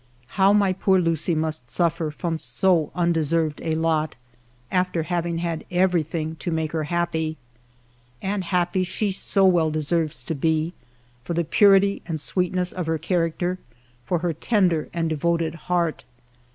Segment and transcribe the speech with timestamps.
[0.29, 4.15] How my poor Lucie must suffer from so undeserved a lot,
[4.71, 7.37] after having had everything to make her happy!
[8.19, 10.73] And happy she so well deserves to be,
[11.23, 13.59] for the purity and sweetness of her charac ter,
[14.03, 16.03] for her tender and devoted heart.